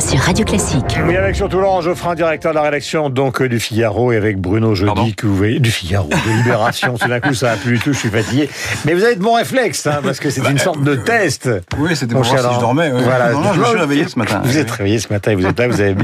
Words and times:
sur 0.00 0.18
Radio 0.20 0.44
Classique. 0.44 0.98
Oui, 1.06 1.16
avec 1.16 1.36
surtout 1.36 1.58
Laurent 1.60 1.82
Geoffrin, 1.82 2.14
directeur 2.14 2.52
de 2.52 2.56
la 2.56 2.62
rédaction 2.62 3.10
donc 3.10 3.42
du 3.42 3.60
Figaro, 3.60 4.12
et 4.12 4.16
avec 4.16 4.38
Bruno 4.38 4.74
Jeudi, 4.74 5.14
que 5.14 5.26
vous 5.26 5.36
voyez, 5.36 5.60
du 5.60 5.70
Figaro, 5.70 6.08
de 6.08 6.36
Libération. 6.38 6.96
Tout 6.98 7.08
d'un 7.08 7.20
coup, 7.20 7.34
ça 7.34 7.48
va 7.50 7.56
plus 7.56 7.72
du 7.74 7.78
tout, 7.80 7.92
je 7.92 7.98
suis 7.98 8.08
fatigué. 8.08 8.48
Mais 8.84 8.94
vous 8.94 9.04
avez 9.04 9.16
de 9.16 9.20
bons 9.20 9.34
réflexes, 9.34 9.86
hein, 9.86 10.00
parce 10.02 10.18
que 10.18 10.30
c'est 10.30 10.48
une 10.48 10.58
sorte 10.58 10.82
de 10.82 10.94
test. 10.94 11.50
Oui, 11.78 11.94
c'était 11.94 12.14
Mon 12.14 12.22
pour 12.22 12.30
voir 12.30 12.48
si 12.50 12.54
je 12.54 12.60
dormais. 12.60 12.90
ouais. 12.90 13.02
Voilà. 13.02 13.32
Non, 13.32 13.40
non, 13.40 13.52
je 13.52 13.60
me 13.60 13.64
suis 13.66 13.78
réveillé 13.78 14.08
ce 14.08 14.18
matin. 14.18 14.40
Vous 14.44 14.56
êtes 14.58 14.70
réveillé 14.70 14.98
ce 14.98 15.12
matin, 15.12 15.32
et 15.32 15.34
vous 15.34 15.46
êtes 15.46 15.58
là, 15.58 15.68
vous 15.68 15.80
avez 15.80 15.94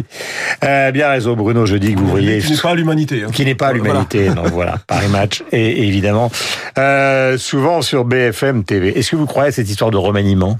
euh, 0.64 0.90
bien 0.90 1.08
raison, 1.08 1.34
Bruno 1.34 1.64
Jeudi, 1.66 1.94
que 1.94 2.00
vous 2.00 2.06
voyez. 2.08 2.38
Qui 2.40 2.52
n'est 2.52 2.58
pas 2.58 2.70
à 2.70 2.74
l'humanité. 2.74 3.22
hein. 3.24 3.30
qui 3.32 3.44
n'est 3.44 3.54
pas 3.54 3.68
à 3.68 3.72
l'humanité. 3.72 4.30
Non, 4.36 4.42
voilà, 4.52 4.76
Paris 4.86 5.08
Match, 5.08 5.42
et 5.52 5.86
évidemment, 5.86 6.30
euh, 6.78 7.38
souvent 7.38 7.80
sur 7.80 8.04
BFM 8.04 8.64
TV. 8.64 8.98
Est-ce 8.98 9.12
que 9.12 9.16
vous 9.16 9.26
croyez 9.26 9.48
à 9.48 9.52
cette 9.52 9.70
histoire 9.70 9.90
de 9.90 9.96
remaniement? 9.96 10.58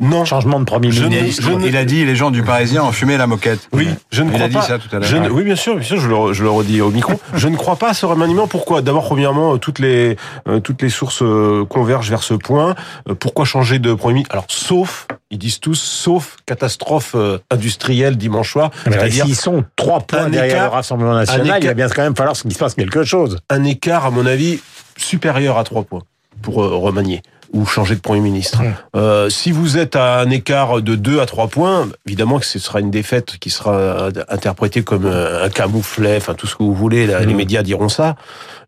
Non. 0.00 0.24
Changement 0.24 0.60
de 0.60 0.64
premier 0.64 0.90
Je 0.90 1.04
ne- 1.04 1.08
ministre 1.08 1.50
ne- 1.50 1.66
Il 1.66 1.76
a 1.76 1.84
dit 1.84 2.04
les 2.04 2.16
gens 2.16 2.30
du 2.30 2.42
Parisien 2.42 2.84
ont 2.84 2.92
fumé 2.92 3.16
la 3.16 3.26
moquette. 3.26 3.68
Oui, 3.72 3.88
je 4.10 4.22
ne 4.22 4.28
Il 4.28 4.32
crois 4.34 4.44
a 4.44 4.48
dit 4.48 4.54
pas. 4.54 4.62
ça 4.62 4.78
tout 4.78 4.94
à 4.94 4.98
l'heure. 4.98 5.20
ne- 5.22 5.28
oui, 5.30 5.42
bien 5.42 5.56
sûr, 5.56 5.74
bien 5.76 5.84
sûr, 5.84 5.98
je 5.98 6.08
le, 6.08 6.32
je 6.32 6.42
le 6.42 6.50
redis 6.50 6.80
au 6.80 6.90
micro. 6.90 7.14
je 7.34 7.48
ne 7.48 7.56
crois 7.56 7.76
pas 7.76 7.90
à 7.90 7.94
ce 7.94 8.06
remaniement. 8.06 8.46
Pourquoi? 8.46 8.82
D'abord, 8.82 9.04
premièrement, 9.04 9.54
euh, 9.54 9.58
toutes 9.58 9.78
les 9.78 10.16
euh, 10.48 10.60
toutes 10.60 10.80
les 10.82 10.90
sources 10.90 11.22
euh, 11.22 11.64
convergent 11.68 12.08
vers 12.10 12.22
ce 12.22 12.34
point. 12.34 12.74
Euh, 13.08 13.14
pourquoi 13.14 13.44
changer 13.44 13.78
de 13.78 13.92
premier 13.94 14.14
ministre? 14.14 14.32
Alors, 14.34 14.44
sauf, 14.48 15.06
ils 15.30 15.38
disent 15.38 15.60
tous, 15.60 15.74
sauf 15.80 16.36
catastrophe 16.46 17.14
industrielle 17.50 18.16
dimanche 18.16 18.52
soir, 18.52 18.70
c'est-à-dire 18.84 19.24
S'ils 19.26 19.36
sont 19.36 19.64
trois 19.76 20.00
points 20.00 20.28
derrière 20.28 20.54
écart- 20.56 20.64
le 20.70 20.74
Rassemblement 20.76 21.14
national, 21.14 21.58
il 21.62 21.66
va 21.66 21.74
bien 21.74 21.88
quand 21.88 22.02
même 22.02 22.16
falloir 22.16 22.34
qu'il 22.36 22.52
se 22.52 22.58
passe 22.58 22.74
quelque 22.74 23.04
chose. 23.04 23.38
un 23.50 23.64
écart, 23.64 24.06
à 24.06 24.10
mon 24.10 24.24
avis, 24.26 24.60
supérieur 24.96 25.58
à 25.58 25.64
trois 25.64 25.82
points 25.82 26.02
pour 26.42 26.62
euh, 26.62 26.76
remanier 26.76 27.22
ou 27.52 27.66
changer 27.66 27.94
de 27.96 28.00
Premier 28.00 28.20
ministre. 28.20 28.62
Euh, 28.94 29.28
si 29.28 29.50
vous 29.52 29.76
êtes 29.78 29.96
à 29.96 30.20
un 30.20 30.30
écart 30.30 30.82
de 30.82 30.94
2 30.94 31.20
à 31.20 31.26
3 31.26 31.48
points, 31.48 31.88
évidemment 32.06 32.38
que 32.38 32.46
ce 32.46 32.58
sera 32.58 32.80
une 32.80 32.90
défaite 32.90 33.38
qui 33.40 33.50
sera 33.50 34.08
interprétée 34.28 34.82
comme 34.82 35.06
euh, 35.06 35.44
un 35.44 35.48
camouflet, 35.48 36.16
enfin 36.16 36.34
tout 36.34 36.46
ce 36.46 36.54
que 36.56 36.62
vous 36.62 36.74
voulez, 36.74 37.06
là, 37.06 37.20
les 37.20 37.34
médias 37.34 37.62
diront 37.62 37.88
ça. 37.88 38.16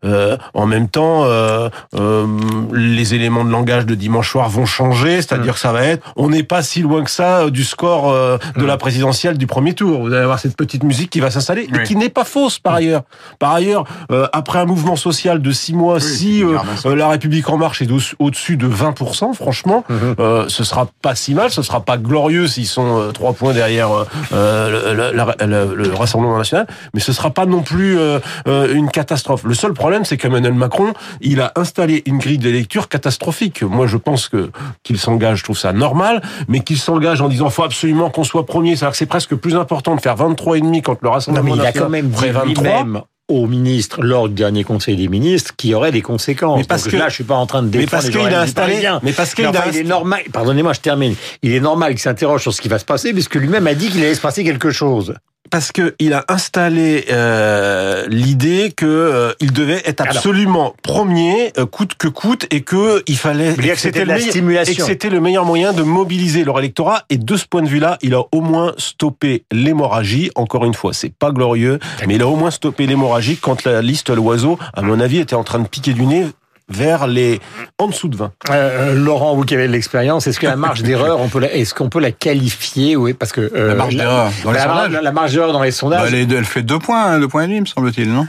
Euh, 0.05 0.35
en 0.53 0.65
même 0.65 0.89
temps, 0.89 1.23
euh, 1.23 1.69
euh, 1.95 2.27
les 2.73 3.13
éléments 3.15 3.45
de 3.45 3.49
langage 3.51 3.85
de 3.85 3.95
dimanche 3.95 4.29
soir 4.31 4.49
vont 4.49 4.65
changer, 4.65 5.17
c'est-à-dire 5.21 5.53
que 5.53 5.59
ça 5.61 5.71
va 5.71 5.83
être, 5.85 6.05
on 6.17 6.29
n'est 6.29 6.43
pas 6.43 6.61
si 6.61 6.81
loin 6.81 7.03
que 7.05 7.09
ça 7.11 7.39
euh, 7.43 7.49
du 7.49 7.63
score 7.63 8.11
de 8.57 8.65
la 8.65 8.75
présidentielle 8.77 9.37
du 9.37 9.47
premier 9.47 9.73
tour. 9.73 10.01
Vous 10.01 10.07
allez 10.07 10.23
avoir 10.23 10.39
cette 10.39 10.57
petite 10.57 10.83
musique 10.83 11.09
qui 11.09 11.21
va 11.21 11.31
s'installer 11.31 11.63
et 11.63 11.69
Oui. 11.77 11.83
qui 11.83 11.95
n'est 11.95 12.09
pas 12.09 12.25
fausse 12.25 12.59
par 12.59 12.73
ailleurs. 12.73 13.03
Par 13.39 13.53
ailleurs, 13.53 13.85
euh, 14.11 14.27
après 14.33 14.59
un 14.59 14.65
mouvement 14.65 14.97
social 14.97 15.41
de 15.41 15.51
six 15.51 15.73
mois, 15.73 16.01
si 16.01 16.39
c'est 16.39 16.43
euh, 16.45 16.47
bizarre, 16.49 16.65
ça. 16.79 16.89
euh, 16.89 16.95
la 16.95 17.07
République 17.07 17.49
en 17.49 17.57
marche 17.57 17.81
est 17.81 17.89
au- 17.91 17.99
au-dessus 18.19 18.57
de 18.57 18.67
20%, 18.73 19.33
franchement, 19.33 19.83
Mhm. 19.89 20.15
euh, 20.19 20.45
ce 20.49 20.63
sera 20.63 20.87
pas 21.01 21.15
si 21.15 21.33
mal, 21.33 21.51
ce 21.51 21.61
sera 21.61 21.81
pas 21.81 21.97
glorieux 21.97 22.47
s'ils 22.47 22.67
sont 22.67 22.99
euh, 22.99 23.11
trois 23.11 23.33
points 23.33 23.53
derrière 23.53 23.89
euh, 24.33 24.93
le, 24.93 25.15
la- 25.15 25.35
le- 25.45 25.75
le 25.75 25.93
Rassemblement 25.93 26.37
national, 26.37 26.67
mais 26.93 26.99
ce 26.99 27.13
sera 27.13 27.29
pas 27.29 27.45
non 27.45 27.61
plus 27.61 27.97
une 28.45 28.89
catastrophe. 28.89 29.43
Le 29.45 29.53
seul 29.53 29.73
problème, 29.73 30.05
c'est 30.05 30.17
qu'Emmanuel 30.17 30.53
Macron, 30.53 30.93
il 31.21 31.41
a 31.41 31.51
installé 31.55 32.03
une 32.05 32.17
grille 32.17 32.37
de 32.37 32.49
lecture 32.49 32.87
catastrophique. 32.89 33.61
Moi, 33.63 33.87
je 33.87 33.97
pense 33.97 34.27
que 34.27 34.49
qu'il 34.83 34.97
s'engage, 34.97 35.39
je 35.39 35.43
trouve 35.43 35.57
ça 35.57 35.73
normal, 35.73 36.21
mais 36.47 36.61
qu'il 36.61 36.77
s'engage 36.77 37.21
en 37.21 37.29
disant 37.29 37.49
faut 37.49 37.63
absolument 37.63 38.09
qu'on 38.09 38.23
soit 38.23 38.45
premier, 38.45 38.75
c'est-à-dire 38.75 38.91
que 38.91 38.97
c'est 38.97 39.05
presque 39.05 39.35
plus 39.35 39.55
important 39.55 39.95
de 39.95 40.01
faire 40.01 40.15
23 40.15 40.57
et 40.57 40.61
demi 40.61 40.81
quand 40.81 40.97
le 41.01 41.07
Non, 41.07 41.11
Rassemblement 41.13 41.43
mais 41.45 41.51
il 41.51 41.59
a 41.61 41.63
national 41.65 41.83
quand 41.83 41.89
même 41.89 42.07
dit 42.09 42.15
ferait 42.15 42.31
23. 42.31 42.85
Au 43.33 43.47
ministre 43.47 44.01
lors 44.01 44.27
du 44.29 44.35
dernier 44.35 44.63
Conseil 44.63 44.95
des 44.95 45.07
ministres 45.07 45.53
qu'il 45.57 45.71
y 45.71 45.73
aurait 45.75 45.91
des 45.91 46.01
conséquences. 46.01 46.57
Mais 46.59 46.63
parce 46.63 46.83
Donc 46.83 46.91
que- 46.93 46.97
là, 46.97 47.09
je 47.09 47.15
suis 47.15 47.23
pas 47.23 47.35
en 47.35 47.45
train 47.45 47.61
de 47.61 47.67
Mais 47.67 47.79
défendre 47.79 47.91
parce 47.91 48.05
les 48.05 48.11
qu'il 48.11 48.33
a 48.33 48.41
installé, 48.41 48.89
mais 49.03 49.11
parce 49.13 49.33
qu'il 49.33 49.45
Mais 49.49 49.57
a 49.57 49.67
il 49.67 49.77
est 49.77 49.83
normal, 49.83 50.21
pardonnez-moi, 50.31 50.73
je 50.73 50.79
termine. 50.79 51.15
Il 51.41 51.53
est 51.53 51.59
normal 51.59 51.91
qu'il 51.91 52.01
s'interroge 52.01 52.41
sur 52.41 52.53
ce 52.53 52.61
qui 52.61 52.67
va 52.67 52.79
se 52.79 52.85
passer, 52.85 53.13
puisque 53.13 53.35
lui-même 53.35 53.67
a 53.67 53.73
dit 53.73 53.89
qu'il 53.89 54.01
allait 54.01 54.15
se 54.15 54.21
passer 54.21 54.43
quelque 54.43 54.71
chose. 54.71 55.13
Parce 55.53 55.71
que 55.71 55.93
il 55.99 56.13
a 56.13 56.25
installé 56.29 57.05
euh, 57.11 58.07
l'idée 58.07 58.73
que 58.75 58.87
euh, 58.87 59.33
il 59.39 59.53
devait 59.53 59.83
être 59.85 60.01
Alors. 60.01 60.15
absolument 60.15 60.73
premier 60.81 61.53
euh, 61.59 61.67
coûte 61.67 61.93
que 61.93 62.07
coûte 62.07 62.47
et 62.49 62.61
que 62.61 63.03
il 63.05 63.17
fallait 63.17 63.53
que 63.53 63.75
c'était 63.75 64.03
la 64.03 64.15
meilleur- 64.15 64.21
et 64.21 64.25
que 64.25 64.31
stimulation. 64.31 64.85
c'était 64.87 65.11
le 65.11 65.21
meilleur 65.21 65.45
moyen 65.45 65.71
de 65.71 65.83
mobiliser 65.83 66.43
leur 66.43 66.57
électorat 66.57 67.03
et 67.11 67.17
de 67.19 67.37
ce 67.37 67.45
point 67.45 67.61
de 67.61 67.67
vue-là, 67.67 67.99
il 68.01 68.15
a 68.15 68.23
au 68.31 68.41
moins 68.41 68.73
stoppé 68.79 69.43
l'hémorragie. 69.51 70.31
Encore 70.33 70.65
une 70.65 70.73
fois, 70.73 70.91
c'est 70.91 71.13
pas 71.13 71.29
glorieux, 71.29 71.77
mais 72.07 72.15
il 72.15 72.23
a 72.23 72.27
au 72.27 72.35
moins 72.35 72.49
stoppé 72.49 72.87
l'hémorragie 72.87 73.37
quand 73.37 73.63
la 73.63 73.83
liste 73.83 74.09
l'oiseau, 74.09 74.57
à 74.73 74.81
mon 74.81 74.99
avis, 74.99 75.19
était 75.19 75.35
en 75.35 75.43
train 75.43 75.59
de 75.59 75.67
piquer 75.67 75.93
du 75.93 76.07
nez 76.07 76.25
vers 76.69 77.07
les 77.07 77.39
en 77.77 77.87
dessous 77.87 78.07
de 78.07 78.15
20. 78.15 78.31
Euh, 78.51 78.93
Laurent, 78.95 79.35
vous 79.35 79.43
qui 79.43 79.53
avez 79.53 79.67
de 79.67 79.71
l'expérience, 79.73 80.27
est-ce 80.27 80.39
que 80.39 80.47
la 80.47 80.55
marge 80.55 80.81
d'erreur, 80.83 81.19
on 81.19 81.27
peut 81.29 81.39
la, 81.39 81.53
est-ce 81.53 81.73
qu'on 81.73 81.89
peut 81.89 81.99
la 81.99 82.11
qualifier, 82.11 82.95
oui, 82.95 83.13
parce 83.13 83.31
que 83.31 83.51
euh, 83.55 83.67
La 83.69 83.75
marge 83.75 83.95
d'erreur 83.95 84.31
dans 84.43 84.51
les 84.51 84.57
la, 84.57 84.63
sondages. 84.63 84.91
la- 84.91 85.01
la 85.01 85.11
marge 85.11 85.33
d'erreur 85.33 85.51
dans 85.53 85.61
les 85.61 85.69
Bah, 85.69 85.75
sondages. 85.75 86.07
elle, 86.13 86.31
est- 86.31 86.31
elle 86.35 86.45
fait 86.45 86.63
deux 86.63 86.79
points, 86.79 87.03
hein, 87.05 87.19
deux 87.19 87.27
points 87.27 87.43
et 87.43 87.47
demi, 87.47 87.61
me 87.61 87.65
semble-t-il, 87.65 88.11
non? 88.11 88.25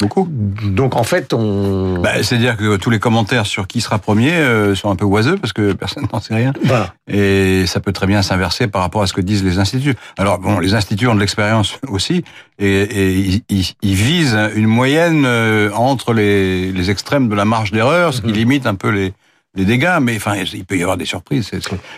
Beaucoup. 0.00 0.28
Donc 0.30 0.96
en 0.96 1.04
fait, 1.04 1.32
on. 1.32 2.00
Bah, 2.00 2.22
C'est-à-dire 2.22 2.56
que 2.56 2.76
tous 2.76 2.90
les 2.90 2.98
commentaires 2.98 3.46
sur 3.46 3.66
qui 3.66 3.80
sera 3.80 3.98
premier 3.98 4.32
euh, 4.32 4.74
sont 4.74 4.90
un 4.90 4.96
peu 4.96 5.04
oiseux 5.04 5.36
parce 5.36 5.52
que 5.52 5.72
personne 5.74 6.06
n'en 6.12 6.20
sait 6.20 6.34
rien. 6.34 6.52
Voilà. 6.64 6.92
Et 7.08 7.64
ça 7.66 7.80
peut 7.80 7.92
très 7.92 8.06
bien 8.06 8.22
s'inverser 8.22 8.66
par 8.66 8.82
rapport 8.82 9.02
à 9.02 9.06
ce 9.06 9.12
que 9.12 9.20
disent 9.20 9.44
les 9.44 9.58
instituts. 9.58 9.94
Alors 10.18 10.38
bon, 10.38 10.58
les 10.58 10.74
instituts 10.74 11.06
ont 11.06 11.14
de 11.14 11.20
l'expérience 11.20 11.78
aussi 11.88 12.24
et, 12.58 12.66
et 12.82 13.12
ils, 13.14 13.42
ils- 13.48 13.72
ils 13.82 13.94
visent 13.94 14.38
une 14.54 14.66
moyenne 14.66 15.24
euh, 15.26 15.70
entre 15.72 16.12
les, 16.12 16.72
les 16.72 16.90
extrêmes 16.90 17.28
de 17.28 17.34
la 17.34 17.44
marge 17.44 17.70
d'erreur, 17.72 18.12
ce 18.14 18.20
qui 18.20 18.32
limite 18.32 18.66
un 18.66 18.74
peu 18.74 18.88
les, 18.90 19.12
les 19.54 19.64
dégâts. 19.64 19.98
Mais 20.02 20.16
enfin, 20.16 20.34
il 20.36 20.64
peut 20.64 20.76
y 20.76 20.82
avoir 20.82 20.96
des 20.96 21.04
surprises. 21.04 21.50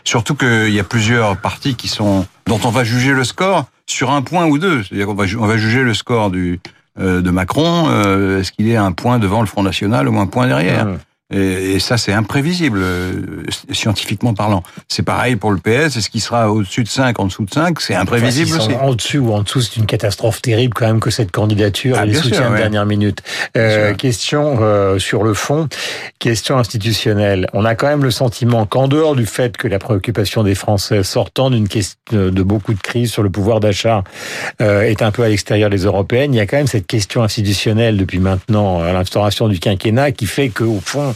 Surtout 0.05 0.35
qu'il 0.35 0.73
y 0.73 0.81
a 0.81 0.85
plusieurs 0.85 1.37
partis 1.39 1.75
qui 1.77 1.89
sont 1.89 2.27
dont 2.47 2.61
on 2.65 2.71
va 2.71 2.85
juger 2.85 3.13
le 3.13 3.25
score 3.25 3.65
sur 3.87 4.11
un 4.11 4.23
point 4.23 4.47
ou 4.47 4.59
deux. 4.59 4.83
C'est-à-dire 4.83 5.07
qu'on 5.07 5.15
va, 5.15 5.27
ju- 5.27 5.39
on 5.39 5.47
va 5.47 5.57
juger 5.57 5.83
le 5.83 5.95
score 5.95 6.31
du 6.31 6.61
de 6.99 7.31
Macron. 7.31 7.87
euh, 7.89 8.41
Est-ce 8.41 8.53
qu'il 8.53 8.69
est 8.69 8.77
un 8.77 8.93
point 8.93 9.19
devant 9.19 9.41
le 9.41 9.47
Front 9.47 9.63
National 9.63 10.09
ou 10.09 10.19
un 10.19 10.27
point 10.27 10.47
derrière? 10.47 10.87
Mmh. 10.87 10.99
Et, 11.33 11.81
ça, 11.81 11.97
c'est 11.99 12.13
imprévisible, 12.13 12.79
euh, 12.81 13.43
scientifiquement 13.73 14.33
parlant. 14.33 14.63
C'est 14.87 15.03
pareil 15.03 15.35
pour 15.35 15.51
le 15.51 15.59
PS. 15.59 15.97
Est-ce 15.97 16.09
qu'il 16.09 16.21
sera 16.21 16.53
au-dessus 16.53 16.85
de 16.85 16.89
5, 16.89 17.19
en 17.19 17.25
dessous 17.27 17.45
de 17.45 17.51
5 17.51 17.81
C'est 17.81 17.97
imprévisible 17.97 18.53
Enfin, 18.55 18.65
aussi. 18.65 18.75
En 18.77 18.95
dessus 18.95 19.19
ou 19.19 19.33
en 19.33 19.43
dessous, 19.43 19.61
c'est 19.61 19.77
une 19.77 19.87
catastrophe 19.87 20.41
terrible 20.41 20.75
quand 20.75 20.87
même 20.87 21.01
que 21.01 21.11
cette 21.11 21.33
candidature 21.33 21.97
Ah, 21.99 22.05
et 22.05 22.09
les 22.09 22.15
sûr, 22.15 22.25
soutiens 22.25 22.49
de 22.49 22.53
ouais. 22.55 22.59
dernière 22.59 22.87
minute. 22.87 23.23
Euh, 23.57 23.93
question 23.95 24.59
euh, 24.61 25.01
sur 25.01 25.25
le 25.25 25.35
fond, 25.35 25.69
question 26.21 26.59
institutionnelle. 26.59 27.49
On 27.53 27.65
a 27.65 27.75
quand 27.75 27.89
même 27.89 28.05
le 28.05 28.13
sentiment 28.13 28.65
qu'en 28.65 28.87
dehors 28.87 29.17
du 29.17 29.27
fait 29.27 29.57
que 29.57 29.67
la 29.67 29.81
préoccupation 29.81 30.45
des 30.45 30.55
Français 30.55 31.03
sortant 31.03 31.51
d'une 31.51 31.67
question 31.67 31.99
de 32.13 32.43
beaucoup 32.43 32.73
de 32.73 32.81
crises 32.81 33.11
sur 33.11 33.25
le 33.25 33.31
pouvoir 33.31 33.59
d'achat 33.59 34.05
euh, 34.63 34.83
est 34.83 35.03
un 35.03 35.11
peu 35.11 35.25
à 35.25 35.29
l'extérieur 35.29 35.71
des 35.71 35.85
européennes, 35.85 36.33
il 36.33 36.37
y 36.37 36.41
a 36.41 36.47
quand 36.47 36.57
même 36.57 36.69
cette 36.69 36.87
question 36.87 37.25
institutionnelle 37.25 37.97
depuis 37.97 38.21
maintenant 38.21 38.81
à 38.81 38.93
l'instauration 38.93 39.49
du 39.49 39.59
quinquennat 39.59 40.13
qui 40.13 40.27
fait 40.27 40.51
que 40.51 40.63
au 40.63 40.81
fond 40.81 41.16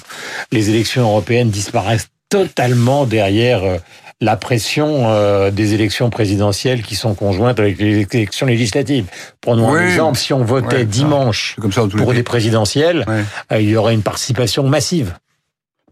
les 0.52 0.70
élections 0.70 1.02
européennes 1.02 1.50
disparaissent 1.50 2.08
totalement 2.28 3.06
derrière 3.06 3.64
euh, 3.64 3.76
la 4.20 4.36
pression 4.36 5.04
euh, 5.08 5.50
des 5.50 5.72
élections 5.74 6.10
présidentielles 6.10 6.82
qui 6.82 6.94
sont 6.94 7.14
conjointes 7.14 7.58
avec 7.58 7.78
les 7.78 8.06
élections 8.12 8.46
législatives. 8.46 9.06
Prenons 9.40 9.70
un 9.74 9.78
Oui. 9.78 9.84
exemple, 9.84 10.18
si 10.18 10.32
on 10.34 10.44
votait 10.44 10.76
Ouais, 10.76 10.84
dimanche 10.84 11.56
comme 11.60 11.72
ça 11.72 11.82
pour 11.96 12.12
des 12.12 12.22
présidentielles, 12.22 13.04
Ouais. 13.08 13.24
euh, 13.52 13.60
il 13.62 13.68
y 13.70 13.76
aurait 13.76 13.94
une 13.94 14.02
participation 14.02 14.62
massive. 14.68 15.14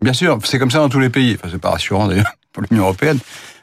Bien 0.02 0.12
sûr, 0.12 0.38
c'est 0.44 0.58
comme 0.58 0.70
ça 0.70 0.78
dans 0.78 0.88
tous 0.90 1.00
les 1.00 1.08
pays. 1.10 1.36
Enfin, 1.38 1.48
c'est 1.50 1.60
pas 1.60 1.70
rassurant 1.70 2.06
d'ailleurs 2.06 2.32
pour 2.52 2.62
l'Union 2.70 2.84
européenne. 2.84 3.18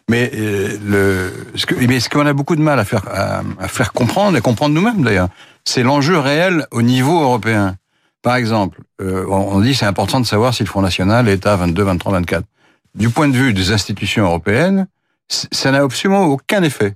Mais 0.09 0.31
euh, 0.35 0.77
le, 0.85 1.33
ce 1.55 1.65
que, 1.65 1.75
mais 1.75 1.99
ce 1.99 2.09
qu'on 2.09 2.25
a 2.25 2.33
beaucoup 2.33 2.55
de 2.55 2.61
mal 2.61 2.79
à 2.79 2.85
faire, 2.85 3.03
à, 3.11 3.41
à 3.59 3.67
faire 3.67 3.93
comprendre 3.93 4.37
et 4.37 4.41
comprendre 4.41 4.73
nous-mêmes 4.75 5.03
d'ailleurs, 5.03 5.29
c'est 5.63 5.81
l'enjeu 5.83 6.19
réel 6.19 6.65
au 6.71 6.81
niveau 6.81 7.21
européen. 7.21 7.75
Par 8.25 8.37
exemple, 8.37 8.81
euh, 9.03 9.23
on 9.29 9.61
dit 9.61 9.75
c'est 9.75 9.85
important 9.85 10.19
de 10.19 10.25
savoir 10.25 10.51
si 10.55 10.63
le 10.63 10.67
Front 10.67 10.81
National 10.81 11.27
est 11.29 11.45
à 11.45 11.55
22, 11.55 11.83
23, 11.83 12.11
24. 12.13 12.43
Du 12.95 13.09
point 13.11 13.27
de 13.27 13.37
vue 13.37 13.53
des 13.53 13.71
institutions 13.71 14.23
européennes, 14.25 14.87
ça 15.29 15.69
n'a 15.71 15.83
absolument 15.83 16.23
aucun 16.25 16.63
effet. 16.63 16.95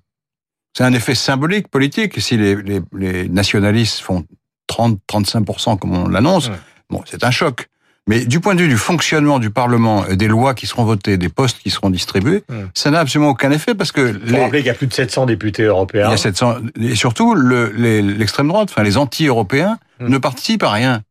C'est 0.75 0.83
un 0.83 0.93
effet 0.93 1.13
symbolique, 1.13 1.67
politique. 1.67 2.19
Si 2.19 2.35
les, 2.35 2.55
les, 2.55 2.81
les 2.97 3.29
nationalistes 3.29 3.99
font 3.99 4.25
30, 4.65 4.97
35% 5.07 5.77
comme 5.77 5.95
on 5.95 6.07
l'annonce, 6.07 6.47
Ouais. 6.49 6.55
bon, 6.89 7.03
c'est 7.05 7.23
un 7.23 7.29
choc. 7.29 7.67
Mais 8.07 8.25
du 8.25 8.39
point 8.39 8.55
de 8.55 8.61
vue 8.63 8.67
du 8.67 8.77
fonctionnement 8.77 9.37
du 9.37 9.51
Parlement, 9.51 10.07
et 10.07 10.15
des 10.15 10.27
lois 10.27 10.55
qui 10.55 10.65
seront 10.65 10.83
votées, 10.83 11.17
des 11.17 11.29
postes 11.29 11.59
qui 11.59 11.69
seront 11.69 11.91
distribués, 11.91 12.43
ça 12.73 12.89
n'a 12.89 13.01
absolument 13.01 13.29
aucun 13.29 13.51
effet 13.51 13.75
parce 13.75 13.91
que 13.91 14.01
Il 14.15 14.19
faut 14.29 14.35
les, 14.35 14.41
rappeler 14.41 14.59
qu'il 14.61 14.67
y 14.67 14.71
a 14.71 14.73
plus 14.73 14.87
de 14.87 14.93
700 14.93 15.27
députés 15.27 15.61
il 15.63 15.67
européens. 15.67 16.09
y 16.09 16.13
a 16.13 16.17
700, 16.17 16.55
et 16.81 16.95
surtout 16.95 17.35
le- 17.35 17.67
l'extrême 17.69 18.47
droite, 18.47 18.69
enfin 18.71 18.81
les 18.81 18.97
anti-européens, 18.97 19.77
Hmm. 19.99 20.07
ne 20.07 20.17
participent 20.17 20.63
à 20.63 20.71
rien. 20.71 21.01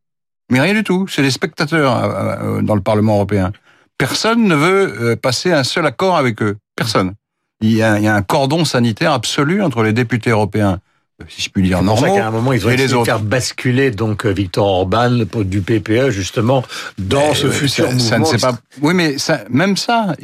Mais 0.49 0.59
rien 0.61 0.73
du 0.73 0.83
tout. 0.83 1.07
C'est 1.07 1.21
des 1.21 1.31
spectateurs 1.31 1.95
euh, 2.03 2.57
euh, 2.57 2.61
dans 2.61 2.75
le 2.75 2.81
Parlement 2.81 3.15
européen. 3.15 3.51
Personne 3.97 4.45
ne 4.45 4.55
veut 4.55 4.95
euh, 5.01 5.15
passer 5.15 5.51
un 5.51 5.63
seul 5.63 5.85
accord 5.85 6.17
avec 6.17 6.41
eux. 6.41 6.57
Personne. 6.75 7.13
Il 7.61 7.73
y 7.73 7.83
a, 7.83 7.97
il 7.97 8.05
y 8.05 8.07
a 8.07 8.15
un 8.15 8.21
cordon 8.21 8.63
sanitaire 8.65 9.11
absolu 9.11 9.61
entre 9.61 9.83
les 9.83 9.93
députés 9.93 10.29
européens 10.29 10.79
si 11.27 11.41
je 11.41 11.49
puis 11.49 11.63
dire, 11.63 11.79
C'est 11.79 11.83
normaux. 11.83 12.15
qu'à 12.15 12.27
un 12.27 12.31
moment, 12.31 12.53
ils 12.53 12.65
ont 12.65 12.69
essayé 12.69 12.87
les 12.87 12.93
de 12.97 13.03
faire 13.03 13.19
basculer 13.19 13.91
donc 13.91 14.25
Victor 14.25 14.65
Orban 14.65 15.25
du 15.43 15.59
PPE 15.59 16.11
justement 16.11 16.63
dans 16.97 17.33
ce 17.33 17.47
Euh, 17.47 17.51
futur 17.51 17.87
ça, 17.87 17.91
mouvement. 17.91 18.25
ça 18.25 18.37
ne 18.37 18.41
pas. 18.41 18.57
Oui, 18.81 18.93
mais 18.93 19.17
ça, 19.17 19.41
même 19.49 19.75
ça, 19.75 20.15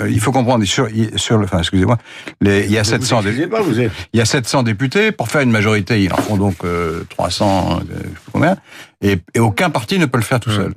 euh, 0.00 0.10
il 0.10 0.20
faut 0.20 0.32
comprendre 0.32 0.64
sur, 0.64 0.88
sur 1.16 1.38
le, 1.38 1.44
enfin, 1.44 1.58
excusez-moi, 1.58 1.98
il 2.40 2.70
y 2.70 2.78
a 2.78 2.82
Vous 2.82 2.88
700, 2.88 3.20
vous 3.20 3.26
excusez 3.28 3.44
dé- 3.46 3.50
pas, 3.50 3.60
vous 3.62 3.80
êtes. 3.80 3.92
il 4.12 4.18
y 4.18 4.20
a 4.20 4.24
700 4.24 4.62
députés 4.62 5.12
pour 5.12 5.28
faire 5.28 5.40
une 5.42 5.50
majorité. 5.50 6.02
Ils 6.02 6.12
en 6.12 6.16
font 6.16 6.36
donc 6.36 6.56
euh, 6.64 7.04
300, 7.10 7.80
euh, 7.80 7.94
je 7.98 8.02
sais 8.02 8.08
combien, 8.32 8.56
et, 9.02 9.18
et 9.34 9.40
aucun 9.40 9.70
parti 9.70 9.98
ne 9.98 10.06
peut 10.06 10.18
le 10.18 10.24
faire 10.24 10.40
tout 10.40 10.50
seul. 10.50 10.72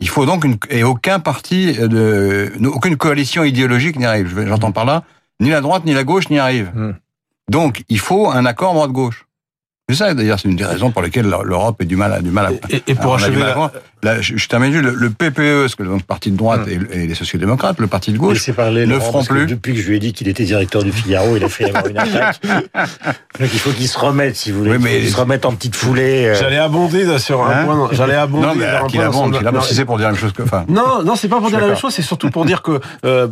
Il 0.00 0.08
faut 0.08 0.26
donc 0.26 0.44
une, 0.44 0.56
et 0.68 0.82
aucun 0.84 1.20
parti 1.20 1.72
de, 1.72 2.52
aucune 2.66 2.96
coalition 2.96 3.44
idéologique 3.44 3.96
n'y 3.98 4.04
arrive. 4.04 4.44
J'entends 4.46 4.72
par 4.72 4.84
là, 4.84 5.04
ni 5.40 5.48
la 5.50 5.60
droite 5.62 5.84
ni 5.86 5.94
la 5.94 6.04
gauche 6.04 6.28
n'y 6.28 6.38
arrive. 6.38 6.70
Hmm. 6.74 6.92
Donc, 7.50 7.82
il 7.88 7.98
faut 8.00 8.30
un 8.30 8.44
accord 8.44 8.74
droite-gauche. 8.74 9.24
C'est 9.88 9.94
ça, 9.94 10.14
d'ailleurs, 10.14 10.40
c'est 10.40 10.48
une 10.48 10.56
des 10.56 10.64
raisons 10.64 10.90
pour 10.90 11.00
lesquelles 11.00 11.28
l'Europe 11.28 11.80
a 11.80 11.84
du 11.84 11.94
mal 11.94 12.12
à, 12.12 12.20
du 12.20 12.30
mal 12.30 12.46
à, 12.46 12.50
Et, 12.74 12.82
et 12.88 12.94
pour 12.96 13.14
achever 13.14 13.38
la-. 13.38 13.70
Là, 14.02 14.20
je, 14.20 14.36
je 14.36 14.48
termine 14.48 14.72
juste, 14.72 14.84
le, 14.84 14.92
le 14.94 15.10
PPE, 15.10 15.68
ce 15.68 15.74
que 15.76 15.82
le 15.82 15.96
parti 16.06 16.30
de 16.30 16.36
droite 16.36 16.68
et, 16.68 16.78
et 16.92 17.06
les 17.06 17.14
sociodémocrates, 17.14 17.78
le 17.80 17.86
parti 17.86 18.12
de 18.12 18.18
gauche, 18.18 18.50
parler 18.52 18.86
ne 18.86 18.92
Laurent, 18.92 19.00
feront 19.06 19.12
parce 19.18 19.28
que 19.28 19.34
plus. 19.34 19.46
Depuis 19.46 19.74
que 19.74 19.80
je 19.80 19.88
lui 19.88 19.96
ai 19.96 19.98
dit 19.98 20.12
qu'il 20.12 20.28
était 20.28 20.44
directeur 20.44 20.82
du 20.84 20.92
Figaro, 20.92 21.36
il 21.36 21.42
a 21.44 21.48
fait 21.48 21.64
avoir 21.64 21.86
une 21.86 21.98
attaque. 21.98 22.40
Donc 23.40 23.48
il 23.52 23.58
faut 23.58 23.70
qu'il 23.70 23.88
se 23.88 23.98
remette, 23.98 24.36
si 24.36 24.50
vous 24.52 24.58
voulez. 24.58 24.70
Oui, 24.72 24.76
Il 24.78 24.82
faut 24.82 24.88
mais- 24.94 25.00
qu'il 25.00 25.10
se 25.10 25.16
remette 25.16 25.44
en 25.46 25.52
petite 25.52 25.76
foulée. 25.76 26.26
euh. 26.26 26.34
J'allais 26.38 26.58
abonder 26.58 27.04
là, 27.04 27.18
sur 27.18 27.42
un 27.44 27.50
Hein 27.50 27.64
point. 27.64 27.88
J'allais 27.92 28.14
abonder. 28.14 28.46
non, 28.46 28.54
mais 28.54 28.66
qu'il 28.88 29.00
abonde, 29.00 29.32
son- 29.34 29.38
qu'il 29.38 29.46
abonde, 29.46 29.60
Non, 29.60 29.66
si 29.66 29.74
c'est 29.74 29.84
pour 29.84 29.96
dire 29.96 30.06
la 30.06 30.12
même 30.12 30.20
chose 30.20 30.32
que, 30.32 30.42
enfin, 30.42 30.64
Non, 30.68 31.02
non, 31.02 31.16
c'est 31.16 31.28
pas 31.28 31.38
pour 31.40 31.48
dire 31.48 31.60
la 31.60 31.66
même 31.68 31.76
chose, 31.76 31.92
c'est 31.94 32.02
surtout 32.02 32.30
pour 32.30 32.44
dire 32.44 32.62
que, 32.62 32.80
euh, 33.04 33.28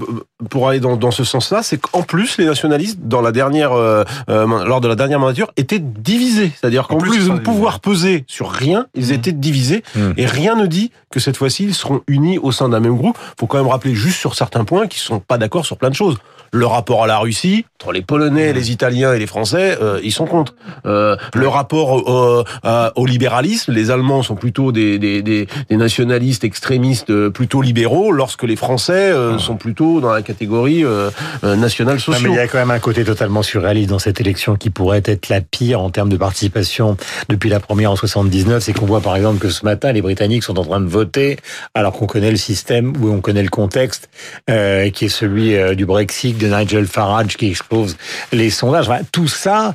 pour 0.50 0.68
aller 0.68 0.80
dans, 0.80 0.96
dans 0.96 1.10
ce 1.10 1.24
sens-là, 1.24 1.62
c'est 1.62 1.78
qu'en 1.80 2.02
plus, 2.02 2.38
les 2.38 2.46
nationalistes, 2.46 2.98
dans 3.02 3.20
la 3.20 3.32
dernière, 3.32 3.72
euh, 3.72 4.04
euh, 4.28 4.46
lors 4.64 4.80
de 4.80 4.88
la 4.88 4.94
dernière 4.96 5.18
mandature, 5.20 5.52
étaient 5.56 5.78
divisés. 5.78 6.52
C'est-à-dire 6.58 6.86
qu'en 6.88 6.96
En 6.96 6.98
plus, 6.98 7.10
plus, 7.10 7.26
ils 7.26 7.32
de 7.34 7.38
pouvoir 7.38 7.80
peser 7.80 8.24
sur 8.26 8.50
rien, 8.50 8.86
ils 8.94 9.12
étaient 9.12 9.32
divisés. 9.32 9.82
Mhm. 9.94 10.14
Et 10.16 10.26
rien 10.26 10.53
ne 10.56 10.66
dit 10.66 10.90
que 11.10 11.20
cette 11.20 11.36
fois-ci, 11.36 11.64
ils 11.64 11.74
seront 11.74 12.02
unis 12.06 12.38
au 12.38 12.52
sein 12.52 12.68
d'un 12.68 12.80
même 12.80 12.96
groupe. 12.96 13.18
Faut 13.38 13.46
quand 13.46 13.58
même 13.58 13.68
rappeler 13.68 13.94
juste 13.94 14.18
sur 14.18 14.34
certains 14.34 14.64
points 14.64 14.86
qu'ils 14.86 15.02
sont 15.02 15.20
pas 15.20 15.38
d'accord 15.38 15.66
sur 15.66 15.76
plein 15.76 15.90
de 15.90 15.94
choses. 15.94 16.18
Le 16.54 16.66
rapport 16.66 17.02
à 17.02 17.06
la 17.08 17.18
Russie, 17.18 17.64
entre 17.80 17.90
les 17.92 18.00
Polonais, 18.02 18.52
les 18.52 18.70
Italiens 18.70 19.12
et 19.12 19.18
les 19.18 19.26
Français, 19.26 19.76
euh, 19.82 19.98
ils 20.04 20.12
sont 20.12 20.24
contre. 20.26 20.54
Euh, 20.86 21.16
le 21.34 21.48
rapport 21.48 21.90
au, 22.08 22.44
à- 22.62 22.92
au 22.94 23.06
libéralisme, 23.06 23.72
les 23.72 23.90
Allemands 23.90 24.22
sont 24.22 24.36
plutôt 24.36 24.70
des, 24.70 24.98
des, 25.00 25.20
des, 25.22 25.48
des 25.68 25.76
nationalistes 25.76 26.44
extrémistes 26.44 27.10
euh, 27.10 27.30
plutôt 27.30 27.60
libéraux, 27.60 28.12
lorsque 28.12 28.44
les 28.44 28.54
Français 28.54 28.92
euh, 29.12 29.38
sont 29.38 29.56
plutôt 29.56 30.00
dans 30.00 30.12
la 30.12 30.22
catégorie 30.22 30.84
euh, 30.84 31.10
euh, 31.42 31.56
nationale 31.56 31.98
sociaux. 31.98 32.30
il 32.30 32.36
y 32.36 32.38
a 32.38 32.46
quand 32.46 32.58
même 32.58 32.70
un 32.70 32.78
côté 32.78 33.04
totalement 33.04 33.42
surréaliste 33.42 33.90
dans 33.90 33.98
cette 33.98 34.20
élection 34.20 34.54
qui 34.54 34.70
pourrait 34.70 35.02
être 35.04 35.28
la 35.28 35.40
pire 35.40 35.80
en 35.80 35.90
termes 35.90 36.08
de 36.08 36.16
participation 36.16 36.96
depuis 37.28 37.50
la 37.50 37.58
première 37.60 37.90
en 37.90 37.96
79. 37.96 38.62
C'est 38.62 38.72
qu'on 38.72 38.86
voit 38.86 39.00
par 39.00 39.16
exemple 39.16 39.38
que 39.40 39.50
ce 39.50 39.64
matin, 39.64 39.90
les 39.90 40.02
Britanniques 40.02 40.44
sont 40.44 40.58
en 40.58 40.64
train 40.64 40.80
de 40.80 40.86
voter 40.88 41.36
alors 41.74 41.92
qu'on 41.94 42.06
connaît 42.06 42.30
le 42.30 42.36
système, 42.36 42.92
ou 43.02 43.08
on 43.10 43.20
connaît 43.20 43.42
le 43.42 43.48
contexte, 43.48 44.08
euh, 44.48 44.88
qui 44.90 45.06
est 45.06 45.08
celui 45.08 45.56
euh, 45.56 45.74
du 45.74 45.84
Brexit, 45.84 46.38
Nigel 46.48 46.86
Farage 46.86 47.36
qui 47.36 47.48
explose 47.48 47.96
les 48.32 48.50
sondages. 48.50 48.90
Tout 49.12 49.28
ça 49.28 49.74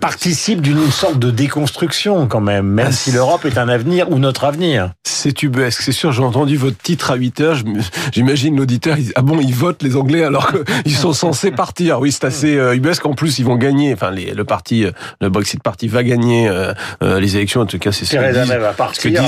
participe 0.00 0.62
d'une 0.62 0.90
sorte 0.90 1.18
de 1.18 1.30
déconstruction 1.30 2.26
quand 2.26 2.40
même, 2.40 2.66
même 2.66 2.86
Ah, 2.88 2.92
si 2.92 3.12
l'Europe 3.12 3.44
est 3.44 3.58
un 3.58 3.68
avenir 3.68 4.10
ou 4.10 4.18
notre 4.18 4.44
avenir. 4.44 4.92
C'est 5.04 5.32
tubesque, 5.32 5.82
c'est 5.82 5.92
sûr, 5.92 6.12
j'ai 6.12 6.22
entendu 6.22 6.56
votre 6.56 6.78
titre 6.78 7.10
à 7.10 7.14
8 7.16 7.40
heures, 7.42 7.56
j'imagine 8.12 8.56
l'auditeur, 8.56 8.96
ah 9.16 9.22
bon, 9.22 9.38
ils 9.40 9.54
votent 9.54 9.82
les 9.82 9.96
Anglais 9.96 10.24
alors 10.24 10.50
qu'ils 10.84 10.94
sont 10.96 11.12
censés 11.12 11.50
partir. 11.50 12.00
Oui, 12.00 12.10
c'est 12.10 12.24
assez 12.24 12.56
euh, 12.56 12.74
ubesque, 12.74 13.04
en 13.04 13.12
plus 13.12 13.38
ils 13.38 13.44
vont 13.44 13.56
gagner, 13.56 13.92
enfin 13.92 14.10
les, 14.10 14.32
le 14.32 14.44
parti, 14.44 14.84
euh, 14.86 14.92
le 15.20 15.28
Brexit 15.28 15.62
Party 15.62 15.88
va 15.88 16.02
gagner 16.04 16.48
euh, 16.48 16.72
euh, 17.02 17.20
les 17.20 17.36
élections, 17.36 17.60
en 17.60 17.66
tout 17.66 17.78
cas 17.78 17.92
c'est 17.92 18.06
ce 18.06 18.12
ce 18.12 19.00
que 19.02 19.08
disent, 19.08 19.20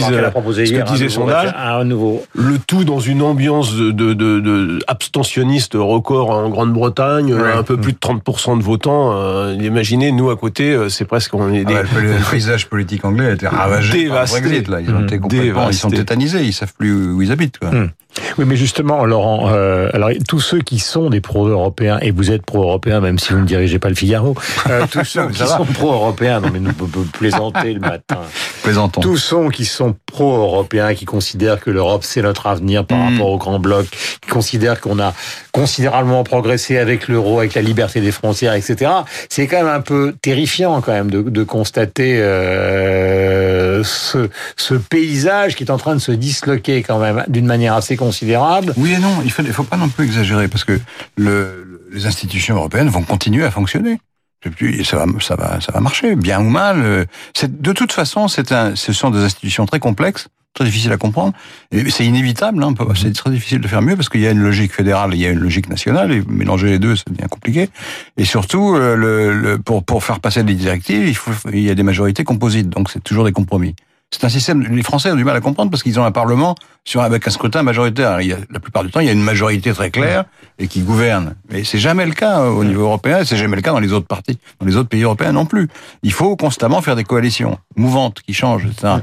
ce 0.67 0.73
que 0.73 0.90
disent 0.93 1.02
les 1.02 1.08
sondages. 1.11 1.49
réfé- 1.50 1.56
un 1.81 1.84
nouveau 1.84 2.25
Le 2.34 2.58
tout 2.58 2.84
dans 2.84 3.00
une 3.00 3.20
ambiance 3.23 3.75
de, 3.75 3.90
de, 3.90 4.14
de, 4.14 4.40
de 4.40 4.79
abstentionniste 4.88 5.75
record 5.75 6.31
en 6.31 6.49
Grande-Bretagne, 6.49 7.34
Ouais. 7.34 7.52
un 7.52 7.62
peu 7.62 7.76
plus 7.76 7.93
de 7.93 7.99
30% 7.99 8.56
de 8.58 8.62
votants. 8.62 9.12
Imaginez, 9.61 10.11
nous 10.12 10.21
à 10.30 10.36
côté, 10.36 10.72
euh, 10.72 10.88
c'est 10.88 11.04
presque 11.04 11.34
on 11.34 11.52
est 11.52 11.62
Ah 11.66 11.69
des, 11.69 11.74
ouais, 11.74 11.82
le, 12.02 12.12
le 12.12 12.19
paysage 12.30 12.69
politique 12.69 13.04
anglais 13.04 13.28
a 13.28 13.32
été 13.32 13.46
ravagé 13.48 14.08
par 14.08 14.22
le. 14.22 14.28
Brexit, 14.28 14.69
là. 14.69 14.80
Ils 14.80 14.90
ont 14.90 15.04
été 15.04 15.19
complètement, 15.19 15.69
ils 15.69 15.74
sont 15.74 15.90
tétanisés, 15.90 16.42
ils 16.42 16.52
savent 16.52 16.74
plus 16.74 17.12
où 17.12 17.22
ils 17.22 17.32
habitent, 17.32 17.58
quoi. 17.58 17.70
Mmh. 17.70 17.90
Oui, 18.38 18.44
mais 18.46 18.56
justement, 18.56 19.04
Laurent, 19.04 19.48
euh, 19.52 19.88
alors 19.94 20.10
tous 20.28 20.40
ceux 20.40 20.60
qui 20.60 20.78
sont 20.78 21.08
des 21.08 21.20
pro-européens, 21.20 21.98
et 22.02 22.10
vous 22.10 22.30
êtes 22.30 22.44
pro-européens, 22.44 23.00
même 23.00 23.19
si 23.19 23.32
vous 23.32 23.40
ne 23.40 23.46
dirigez 23.46 23.78
pas 23.78 23.88
le 23.88 23.94
Figaro, 23.94 24.34
euh, 24.69 24.86
tous 24.90 25.04
ceux 25.04 25.28
qui 25.28 25.46
sont 25.46 25.64
pro-européens, 25.64 26.40
non 26.40 26.50
mais 26.52 26.60
nous 26.60 26.72
peut 26.72 26.86
plaisanter 27.12 27.72
le 27.72 27.80
matin, 27.80 28.19
Plaisantons. 28.62 29.00
tous 29.00 29.16
ceux 29.16 29.48
qui 29.50 29.64
sont 29.64 29.94
pro-européens, 30.06 30.94
qui 30.94 31.04
considèrent 31.04 31.60
que 31.60 31.70
l'Europe 31.70 32.04
c'est 32.04 32.22
notre 32.22 32.46
avenir 32.46 32.84
par 32.86 32.98
Mm. 32.98 33.12
rapport 33.12 33.28
au 33.28 33.38
grand 33.38 33.58
bloc, 33.58 33.86
qui 34.20 34.30
considèrent 34.30 34.80
qu'on 34.80 34.98
a 35.00 35.14
considérablement 35.52 36.22
progressé 36.24 36.78
avec 36.78 37.08
l'euro, 37.08 37.38
avec 37.40 37.54
la 37.54 37.62
liberté 37.62 38.00
des 38.00 38.12
frontières, 38.12 38.54
etc. 38.54 38.90
C'est 39.28 39.46
quand 39.46 39.58
même 39.58 39.66
un 39.74 39.80
peu 39.80 40.14
terrifiant 40.22 40.80
quand 40.80 40.92
même 40.92 41.10
de, 41.10 41.22
de 41.22 41.42
constater 41.44 42.18
euh, 42.22 43.82
ce, 43.84 44.28
ce 44.56 44.74
paysage 44.74 45.54
qui 45.56 45.64
est 45.64 45.70
en 45.70 45.78
train 45.78 45.94
de 45.94 46.00
se 46.00 46.12
disloquer 46.12 46.82
quand 46.82 46.98
même 46.98 47.24
d'une 47.28 47.46
manière 47.46 47.74
assez 47.74 47.96
considérable. 47.96 48.72
Oui 48.76 48.92
et 48.94 48.98
non, 48.98 49.16
il 49.24 49.30
faut, 49.30 49.42
il 49.42 49.52
faut 49.52 49.64
pas 49.64 49.76
non 49.76 49.88
plus 49.88 50.04
exagérer 50.04 50.48
parce 50.48 50.64
que 50.64 50.78
le, 51.16 51.80
les 51.92 52.06
institutions 52.06 52.56
européennes 52.56 52.88
vont 52.88 53.02
continuer 53.02 53.44
à 53.44 53.50
fonctionner. 53.50 53.98
Et 54.44 54.50
puis, 54.50 54.84
ça 54.84 54.96
va, 54.96 55.06
ça 55.20 55.36
va, 55.36 55.60
ça 55.60 55.72
va 55.72 55.80
marcher, 55.80 56.16
bien 56.16 56.40
ou 56.40 56.48
mal. 56.50 56.82
euh, 56.82 57.04
C'est 57.34 57.60
de 57.62 57.72
toute 57.72 57.92
façon, 57.92 58.26
c'est 58.28 58.50
un, 58.52 58.74
ce 58.74 58.92
sont 58.92 59.10
des 59.10 59.20
institutions 59.20 59.66
très 59.66 59.78
complexes, 59.78 60.28
très 60.54 60.64
difficiles 60.64 60.92
à 60.92 60.96
comprendre, 60.96 61.32
et 61.70 61.88
c'est 61.90 62.04
inévitable. 62.04 62.62
Hein, 62.62 62.72
peut- 62.74 62.84
c'est 62.94 63.12
très 63.14 63.30
difficile 63.30 63.60
de 63.60 63.68
faire 63.68 63.80
mieux 63.82 63.96
parce 63.96 64.08
qu'il 64.08 64.20
y 64.20 64.26
a 64.26 64.32
une 64.32 64.42
logique 64.42 64.72
fédérale, 64.74 65.10
il 65.14 65.20
y 65.20 65.26
a 65.26 65.30
une 65.30 65.38
logique 65.38 65.68
nationale, 65.70 66.12
et 66.12 66.22
mélanger 66.28 66.68
les 66.68 66.78
deux, 66.78 66.96
ça 66.96 67.04
devient 67.08 67.28
compliqué. 67.30 67.70
Et 68.16 68.24
surtout, 68.24 68.74
euh, 68.74 68.96
le, 68.96 69.32
le- 69.32 69.58
pour 69.58 69.84
pour 69.84 70.02
faire 70.04 70.18
passer 70.20 70.42
des 70.42 70.54
directives, 70.54 71.06
il 71.08 71.14
faut, 71.16 71.30
il 71.52 71.60
y 71.60 71.70
a 71.70 71.74
des 71.74 71.84
majorités 71.84 72.24
composites, 72.24 72.68
donc 72.68 72.90
c'est 72.90 73.02
toujours 73.02 73.24
des 73.24 73.32
compromis. 73.32 73.74
C'est 74.12 74.24
un 74.24 74.28
système. 74.28 74.60
Les 74.62 74.82
Français 74.82 75.10
ont 75.10 75.16
du 75.16 75.24
mal 75.24 75.34
à 75.36 75.40
comprendre 75.40 75.70
parce 75.70 75.82
qu'ils 75.82 75.98
ont 75.98 76.04
un 76.04 76.12
parlement 76.12 76.54
sur 76.84 77.00
avec 77.00 77.26
un 77.26 77.30
scrutin 77.30 77.62
majoritaire. 77.62 78.20
Il 78.20 78.28
y 78.28 78.32
a, 78.32 78.36
la 78.50 78.60
plupart 78.60 78.84
du 78.84 78.90
temps, 78.90 79.00
il 79.00 79.06
y 79.06 79.08
a 79.08 79.12
une 79.12 79.22
majorité 79.22 79.72
très 79.72 79.90
claire 79.90 80.24
et 80.58 80.68
qui 80.68 80.82
gouverne. 80.82 81.34
Mais 81.50 81.64
c'est 81.64 81.78
jamais 81.78 82.04
le 82.04 82.12
cas 82.12 82.42
au 82.42 82.62
niveau 82.62 82.82
européen. 82.82 83.20
et 83.20 83.24
C'est 83.24 83.38
jamais 83.38 83.56
le 83.56 83.62
cas 83.62 83.72
dans 83.72 83.80
les 83.80 83.92
autres 83.92 84.06
partis, 84.06 84.38
dans 84.60 84.66
les 84.66 84.76
autres 84.76 84.90
pays 84.90 85.02
européens 85.02 85.32
non 85.32 85.46
plus. 85.46 85.68
Il 86.02 86.12
faut 86.12 86.36
constamment 86.36 86.82
faire 86.82 86.94
des 86.94 87.04
coalitions 87.04 87.58
mouvantes 87.74 88.20
qui 88.20 88.34
changent. 88.34 88.66
etc. 88.66 88.96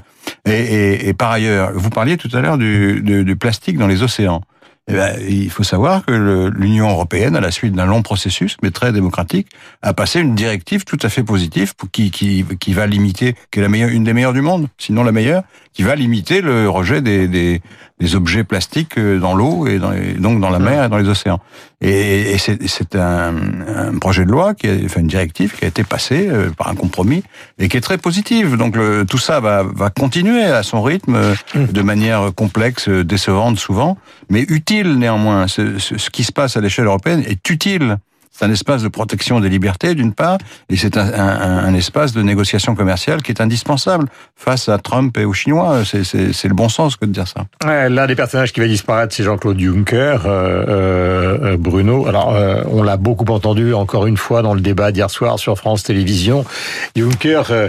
Et, 0.45 0.51
et, 0.51 1.09
et 1.09 1.13
par 1.13 1.31
ailleurs, 1.31 1.71
vous 1.73 1.89
parliez 1.89 2.15
tout 2.15 2.29
à 2.33 2.41
l'heure 2.41 2.59
du, 2.59 3.01
du, 3.01 3.25
du 3.25 3.35
plastique 3.35 3.79
dans 3.79 3.87
les 3.87 4.03
océans. 4.03 4.41
Eh 4.89 4.93
ben, 4.93 5.15
il 5.27 5.51
faut 5.51 5.63
savoir 5.63 6.03
que 6.03 6.49
l'Union 6.55 6.89
européenne, 6.89 7.35
à 7.35 7.41
la 7.41 7.51
suite 7.51 7.73
d'un 7.73 7.85
long 7.85 8.01
processus, 8.01 8.57
mais 8.63 8.71
très 8.71 8.91
démocratique, 8.91 9.47
a 9.83 9.93
passé 9.93 10.19
une 10.19 10.33
directive 10.33 10.83
tout 10.83 10.97
à 11.03 11.09
fait 11.09 11.23
positive 11.23 11.73
qui, 11.91 12.09
qui, 12.09 12.43
qui 12.59 12.73
va 12.73 12.87
limiter, 12.87 13.35
qui 13.51 13.59
est 13.59 13.61
la 13.61 13.69
meilleure, 13.69 13.89
une 13.89 14.03
des 14.03 14.13
meilleures 14.13 14.33
du 14.33 14.41
monde, 14.41 14.67
sinon 14.79 15.03
la 15.03 15.11
meilleure, 15.11 15.43
qui 15.73 15.83
va 15.83 15.95
limiter 15.95 16.41
le 16.41 16.67
rejet 16.67 17.01
des, 17.01 17.27
des, 17.27 17.61
des 17.99 18.15
objets 18.15 18.43
plastiques 18.43 18.97
euh, 18.97 19.19
dans 19.19 19.35
l'eau 19.35 19.67
et, 19.67 19.77
donc 20.17 20.41
dans 20.41 20.49
la 20.49 20.59
mer 20.59 20.85
et 20.85 20.89
dans 20.89 20.97
les 20.97 21.07
océans. 21.07 21.39
Et, 21.81 22.33
et 22.33 22.37
c'est 22.37 22.95
un, 22.95 23.35
un 23.67 23.97
projet 23.99 24.25
de 24.25 24.31
loi, 24.31 24.55
qui 24.55 24.67
a, 24.67 24.73
enfin 24.83 25.01
une 25.01 25.07
directive 25.07 25.55
qui 25.55 25.63
a 25.65 25.67
été 25.67 25.83
passée 25.83 26.27
euh, 26.27 26.49
par 26.49 26.67
un 26.67 26.75
compromis 26.75 27.23
et 27.59 27.69
qui 27.69 27.77
est 27.77 27.81
très 27.81 27.97
positive. 27.99 28.57
Donc 28.57 28.75
le, 28.75 29.05
tout 29.05 29.19
ça 29.19 29.39
va, 29.39 29.63
va 29.63 29.89
continuer 29.89 30.43
à 30.43 30.63
son 30.63 30.81
rythme, 30.81 31.15
euh, 31.15 31.35
de 31.55 31.81
manière 31.81 32.31
complexe, 32.35 32.89
décevante 32.89 33.59
souvent, 33.59 33.97
mais 34.29 34.41
utile 34.41 34.78
néanmoins. 34.87 35.47
Ce, 35.47 36.09
qui 36.09 36.23
se 36.23 36.31
passe 36.31 36.57
à 36.57 36.61
l'échelle 36.61 36.85
européenne 36.85 37.23
est 37.27 37.49
utile. 37.49 37.97
C'est 38.31 38.45
un 38.45 38.51
espace 38.51 38.83
de 38.83 38.87
protection 38.87 39.41
des 39.41 39.49
libertés, 39.49 39.95
d'une 39.95 40.13
part, 40.13 40.37
et 40.69 40.77
c'est 40.77 40.95
un, 40.95 41.73
espace 41.73 42.13
de 42.13 42.21
négociation 42.21 42.73
commerciale 42.73 43.21
qui 43.21 43.33
est 43.33 43.41
indispensable 43.41 44.07
face 44.37 44.69
à 44.69 44.77
Trump 44.77 45.17
et 45.17 45.25
aux 45.25 45.33
Chinois. 45.33 45.83
C'est- 45.83 46.47
le 46.47 46.53
bon 46.53 46.69
sens 46.69 46.95
que 46.95 47.05
de 47.05 47.11
dire 47.11 47.27
ça. 47.27 47.45
L'un 47.89 48.07
des 48.07 48.15
personnages 48.15 48.53
qui 48.53 48.61
va 48.61 48.67
disparaître, 48.67 49.13
c'est 49.13 49.23
Jean-Claude 49.23 49.59
Juncker, 49.59 50.19
euh, 50.25 51.43
euh, 51.43 51.57
Bruno. 51.57 52.07
Alors, 52.07 52.33
euh, 52.33 52.63
on 52.71 52.81
l'a 52.81 52.95
beaucoup 52.95 53.29
entendu 53.29 53.73
encore 53.73 54.07
une 54.07 54.17
fois 54.17 54.41
dans 54.41 54.53
le 54.53 54.61
débat 54.61 54.93
d'hier 54.93 55.09
soir 55.09 55.37
sur 55.37 55.57
France 55.57 55.83
Télévisions. 55.83 56.45
Juncker, 56.95 57.43
euh, 57.51 57.67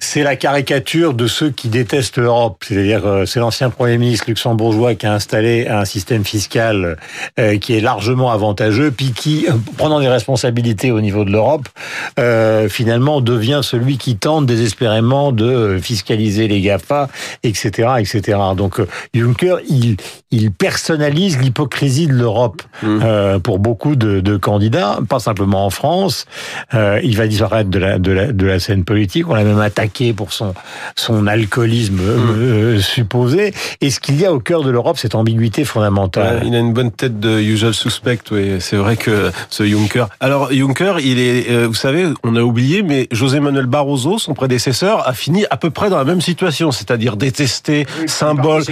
c'est 0.00 0.22
la 0.22 0.36
caricature 0.36 1.14
de 1.14 1.26
ceux 1.26 1.50
qui 1.50 1.68
détestent 1.68 2.18
l'Europe. 2.18 2.64
C'est-à-dire, 2.66 3.06
euh, 3.06 3.26
c'est 3.26 3.40
l'ancien 3.40 3.70
Premier 3.70 3.98
ministre 3.98 4.26
luxembourgeois 4.28 4.94
qui 4.94 5.06
a 5.06 5.14
installé 5.14 5.68
un 5.68 5.84
système 5.84 6.24
fiscal 6.24 6.96
euh, 7.38 7.58
qui 7.58 7.76
est 7.76 7.80
largement 7.80 8.30
avantageux, 8.30 8.90
puis 8.90 9.12
qui, 9.12 9.46
euh, 9.48 9.52
prenant 9.76 10.00
des 10.00 10.08
responsabilités 10.08 10.90
au 10.90 11.00
niveau 11.00 11.24
de 11.24 11.30
l'Europe, 11.30 11.68
euh, 12.18 12.68
finalement 12.68 13.20
devient 13.20 13.60
celui 13.62 13.98
qui 13.98 14.16
tente 14.16 14.46
désespérément 14.46 15.32
de 15.32 15.78
fiscaliser 15.82 16.48
les 16.48 16.60
GAFA, 16.60 17.08
etc., 17.42 17.88
etc. 17.98 18.38
Donc 18.56 18.80
Juncker, 19.14 19.56
il, 19.68 19.96
il 20.30 20.52
personnalise 20.52 21.38
l'hypocrisie 21.38 22.06
de 22.06 22.14
l'Europe 22.14 22.62
Mmh. 22.82 23.00
euh, 23.02 23.38
pour 23.40 23.58
beaucoup 23.58 23.96
de, 23.96 24.20
de 24.20 24.36
candidats, 24.36 24.98
pas 25.08 25.18
simplement 25.18 25.66
en 25.66 25.70
France. 25.70 26.26
Euh, 26.74 27.00
il 27.02 27.16
va 27.16 27.26
disparaître 27.26 27.70
de 27.70 27.78
la, 27.78 27.98
de 27.98 28.12
la, 28.12 28.32
de 28.32 28.46
la 28.46 28.60
scène 28.60 28.84
politique. 28.84 29.28
On 29.28 29.34
l'a 29.34 29.42
même 29.42 29.58
attaqué 29.58 29.87
pour 30.16 30.32
son, 30.32 30.54
son 30.96 31.26
alcoolisme 31.26 32.00
euh, 32.00 32.80
supposé. 32.80 33.52
Et 33.80 33.90
ce 33.90 34.00
qu'il 34.00 34.20
y 34.20 34.26
a 34.26 34.32
au 34.32 34.40
cœur 34.40 34.62
de 34.62 34.70
l'Europe, 34.70 34.98
cette 34.98 35.14
ambiguïté 35.14 35.64
fondamentale. 35.64 36.38
Ouais, 36.38 36.48
il 36.48 36.54
a 36.54 36.58
une 36.58 36.72
bonne 36.72 36.90
tête 36.90 37.20
de 37.20 37.40
usual 37.40 37.74
suspect, 37.74 38.18
oui. 38.30 38.56
C'est 38.60 38.76
vrai 38.76 38.96
que 38.96 39.30
ce 39.50 39.66
Juncker. 39.66 40.06
Alors 40.20 40.52
Juncker, 40.52 40.94
il 41.00 41.18
est, 41.18 41.50
euh, 41.50 41.66
vous 41.66 41.74
savez, 41.74 42.06
on 42.24 42.36
a 42.36 42.40
oublié, 42.40 42.82
mais 42.82 43.08
José 43.10 43.40
Manuel 43.40 43.66
Barroso, 43.66 44.18
son 44.18 44.34
prédécesseur, 44.34 45.06
a 45.08 45.12
fini 45.12 45.44
à 45.50 45.56
peu 45.56 45.70
près 45.70 45.90
dans 45.90 45.98
la 45.98 46.04
même 46.04 46.20
situation, 46.20 46.70
c'est-à-dire 46.72 47.16
détesté, 47.16 47.86
symbole. 48.06 48.62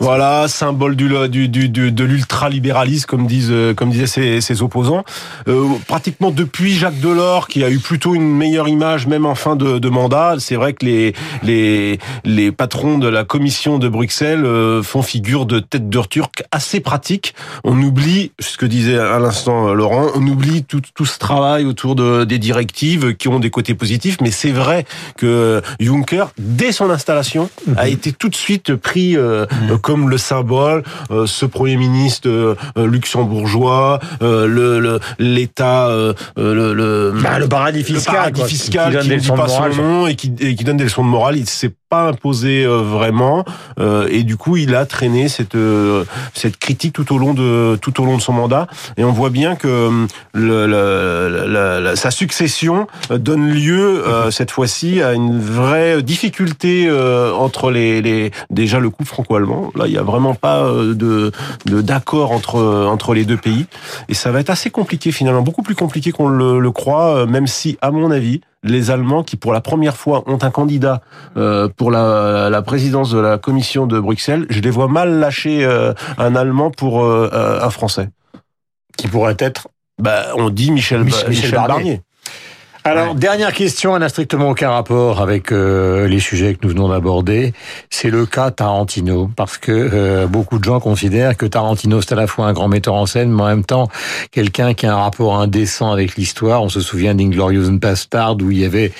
Voilà, 0.00 0.46
symbole 0.48 0.96
du, 0.96 1.08
du, 1.28 1.48
du, 1.48 1.68
du 1.68 1.92
de 1.92 2.04
l'ultralibéralisme, 2.04 3.06
comme 3.06 3.26
disent, 3.26 3.48
euh, 3.50 3.74
comme 3.74 3.90
disaient 3.90 4.06
ses, 4.06 4.40
ses 4.40 4.62
opposants. 4.62 5.04
Euh, 5.48 5.66
pratiquement 5.86 6.30
depuis 6.30 6.74
Jacques 6.74 7.00
Delors, 7.00 7.48
qui 7.48 7.64
a 7.64 7.70
eu 7.70 7.78
plutôt 7.78 8.14
une 8.14 8.28
meilleure 8.36 8.68
image, 8.68 9.06
même 9.06 9.26
en 9.26 9.34
fin 9.34 9.56
de, 9.56 9.78
de 9.78 9.88
mandat. 9.88 10.36
C'est 10.44 10.56
vrai 10.56 10.74
que 10.74 10.84
les, 10.84 11.14
les, 11.42 11.98
les 12.24 12.52
patrons 12.52 12.98
de 12.98 13.08
la 13.08 13.24
commission 13.24 13.78
de 13.78 13.88
Bruxelles 13.88 14.44
euh, 14.44 14.82
font 14.82 15.02
figure 15.02 15.46
de 15.46 15.58
tête 15.60 15.88
de 15.88 16.00
turc 16.02 16.42
assez 16.52 16.80
pratique. 16.80 17.34
On 17.64 17.80
oublie, 17.80 18.32
ce 18.38 18.56
que 18.58 18.66
disait 18.66 18.98
à 18.98 19.18
l'instant 19.18 19.68
euh, 19.68 19.74
Laurent, 19.74 20.08
on 20.14 20.26
oublie 20.26 20.64
tout, 20.64 20.82
tout 20.94 21.06
ce 21.06 21.18
travail 21.18 21.64
autour 21.64 21.94
de, 21.94 22.24
des 22.24 22.38
directives 22.38 23.16
qui 23.16 23.28
ont 23.28 23.40
des 23.40 23.50
côtés 23.50 23.74
positifs, 23.74 24.18
mais 24.20 24.30
c'est 24.30 24.50
vrai 24.50 24.84
que 25.16 25.62
Juncker, 25.80 26.26
dès 26.38 26.72
son 26.72 26.90
installation, 26.90 27.48
a 27.76 27.88
été 27.88 28.12
tout 28.12 28.28
de 28.28 28.34
suite 28.34 28.74
pris 28.74 29.16
euh, 29.16 29.46
euh, 29.70 29.78
comme 29.78 30.10
le 30.10 30.18
symbole, 30.18 30.82
euh, 31.10 31.26
ce 31.26 31.46
Premier 31.46 31.76
ministre 31.76 32.28
euh, 32.28 32.54
luxembourgeois, 32.76 34.00
le 34.20 34.98
l'État, 35.18 35.88
le, 36.36 36.74
le, 36.74 37.14
Bah, 37.22 37.38
le 37.38 37.48
paradis 37.48 37.84
fiscal, 37.84 38.14
le 38.14 38.18
paradis 38.18 38.40
quoi, 38.40 38.48
fiscal 38.48 38.92
qui 38.98 39.02
qui 39.04 39.08
ne 39.14 39.16
dit 39.16 39.28
pas 39.28 39.48
son 39.48 39.68
nom 39.70 40.06
et 40.06 40.14
qui, 40.16 40.32
et 40.40 40.54
qui 40.54 40.64
donne 40.64 40.76
des 40.76 40.84
leçons 40.84 41.04
de 41.04 41.08
morale. 41.08 41.36
Il 41.36 41.48
s'est 41.48 41.72
pas 41.88 42.08
imposé 42.08 42.64
euh, 42.64 42.78
vraiment 42.82 43.44
euh, 43.78 44.08
et 44.10 44.22
du 44.24 44.36
coup 44.36 44.56
il 44.56 44.74
a 44.74 44.84
traîné 44.86 45.28
cette 45.28 45.54
euh, 45.54 46.04
cette 46.32 46.56
critique 46.56 46.92
tout 46.92 47.14
au 47.14 47.18
long 47.18 47.34
de 47.34 47.76
tout 47.80 48.00
au 48.00 48.04
long 48.04 48.16
de 48.16 48.22
son 48.22 48.32
mandat. 48.32 48.66
Et 48.96 49.04
on 49.04 49.12
voit 49.12 49.30
bien 49.30 49.54
que 49.56 49.90
le, 50.32 50.66
le- 50.66 51.46
la- 51.48 51.80
la- 51.80 51.96
sa 51.96 52.10
succession 52.10 52.86
donne 53.10 53.48
lieu 53.50 54.02
euh, 54.06 54.30
cette 54.30 54.50
fois-ci 54.50 55.02
à 55.02 55.12
une 55.14 55.38
vraie 55.40 56.02
difficulté 56.02 56.86
euh, 56.88 57.32
entre 57.32 57.70
les, 57.70 58.02
les 58.02 58.30
déjà 58.50 58.80
le 58.80 58.90
couple 58.90 59.08
franco-allemand. 59.08 59.70
Là 59.76 59.86
il 59.86 59.92
y 59.92 59.98
a 59.98 60.02
vraiment 60.02 60.34
pas 60.34 60.64
de 60.72 61.30
de- 61.66 61.80
d'accord 61.80 62.32
entre 62.32 62.56
entre 62.88 63.14
les 63.14 63.24
deux 63.24 63.36
pays. 63.36 63.66
Et 64.08 64.14
ça 64.14 64.30
va 64.32 64.40
être 64.40 64.50
assez 64.50 64.70
compliqué 64.70 65.12
finalement 65.12 65.42
beaucoup 65.42 65.62
plus 65.62 65.74
compliqué 65.76 66.10
qu'on 66.12 66.28
le, 66.28 66.58
le 66.58 66.70
croit 66.72 67.26
même 67.26 67.46
si 67.46 67.78
à 67.80 67.90
mon 67.90 68.10
avis 68.10 68.40
les 68.64 68.90
Allemands 68.90 69.22
qui 69.22 69.36
pour 69.36 69.52
la 69.52 69.60
première 69.60 69.96
fois 69.96 70.24
ont 70.26 70.38
un 70.42 70.50
candidat 70.50 71.02
euh, 71.36 71.68
pour 71.68 71.90
la, 71.90 72.48
la 72.50 72.62
présidence 72.62 73.10
de 73.10 73.18
la 73.18 73.38
commission 73.38 73.86
de 73.86 74.00
Bruxelles, 74.00 74.46
je 74.50 74.60
les 74.60 74.70
vois 74.70 74.88
mal 74.88 75.20
lâcher 75.20 75.64
euh, 75.64 75.92
un 76.18 76.34
Allemand 76.34 76.70
pour 76.70 77.04
euh, 77.04 77.30
euh, 77.32 77.62
un 77.62 77.70
Français. 77.70 78.08
Qui 78.96 79.08
pourrait 79.08 79.36
être 79.38 79.68
Bah, 80.00 80.24
on 80.36 80.50
dit 80.50 80.70
Michel, 80.70 81.04
Michel 81.04 81.28
Michel 81.28 81.50
Barnier. 81.52 81.68
Barnier. 81.68 82.00
Alors, 82.86 83.14
dernière 83.14 83.54
question, 83.54 83.96
elle 83.96 84.02
n'a 84.02 84.10
strictement 84.10 84.50
aucun 84.50 84.68
rapport 84.68 85.22
avec 85.22 85.52
euh, 85.52 86.06
les 86.06 86.20
sujets 86.20 86.52
que 86.52 86.58
nous 86.64 86.68
venons 86.68 86.90
d'aborder. 86.90 87.54
C'est 87.88 88.10
le 88.10 88.26
cas 88.26 88.50
Tarantino, 88.50 89.30
parce 89.34 89.56
que 89.56 89.72
euh, 89.72 90.26
beaucoup 90.26 90.58
de 90.58 90.64
gens 90.64 90.80
considèrent 90.80 91.34
que 91.34 91.46
Tarantino, 91.46 92.02
c'est 92.02 92.12
à 92.12 92.16
la 92.16 92.26
fois 92.26 92.46
un 92.46 92.52
grand 92.52 92.68
metteur 92.68 92.92
en 92.92 93.06
scène, 93.06 93.32
mais 93.32 93.40
en 93.40 93.46
même 93.46 93.64
temps, 93.64 93.88
quelqu'un 94.32 94.74
qui 94.74 94.84
a 94.84 94.92
un 94.92 94.98
rapport 94.98 95.40
indécent 95.40 95.92
avec 95.92 96.16
l'histoire. 96.16 96.62
On 96.62 96.68
se 96.68 96.80
souvient 96.80 97.14
d'Inglorious 97.14 97.70
Bastard, 97.70 98.36
où 98.42 98.50
il 98.50 98.58
y 98.58 98.66
avait 98.66 98.92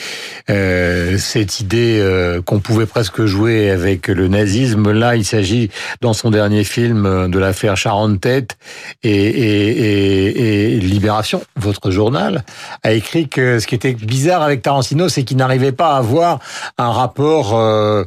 euh, 0.49 1.19
cette 1.19 1.61
idée 1.61 1.99
euh, 2.01 2.41
qu'on 2.41 2.61
pouvait 2.61 2.87
presque 2.87 3.27
jouer 3.27 3.69
avec 3.69 4.09
le 4.09 4.29
nazisme. 4.29 4.93
Là, 4.93 5.15
il 5.15 5.27
s'agit, 5.27 5.69
dans 6.01 6.15
son 6.15 6.31
dernier 6.31 6.65
film, 6.65 7.05
euh, 7.05 7.29
de 7.29 7.39
l'affaire 7.39 7.77
Charon-Tête 7.77 8.57
et, 9.03 9.11
et, 9.11 9.69
et, 9.69 10.73
et 10.73 10.81
Libération, 10.81 11.43
votre 11.57 11.91
journal, 11.91 12.45
a 12.83 12.93
écrit 12.93 13.29
que 13.29 13.59
ce 13.59 13.67
qui 13.67 13.74
était 13.75 13.93
bizarre 13.93 14.43
avec 14.43 14.63
Tarantino, 14.63 15.09
c'est 15.09 15.25
qu'il 15.25 15.37
n'arrivait 15.37 15.73
pas 15.73 15.95
à 15.95 15.99
avoir 15.99 16.39
un 16.79 16.91
rapport, 16.91 17.55
euh, 17.55 18.05